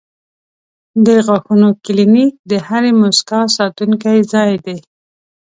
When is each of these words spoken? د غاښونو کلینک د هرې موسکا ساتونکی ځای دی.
د 1.05 1.07
غاښونو 1.25 1.67
کلینک 1.85 2.33
د 2.51 2.53
هرې 2.67 2.91
موسکا 3.01 3.41
ساتونکی 3.57 4.17
ځای 4.33 4.53
دی. 4.65 4.77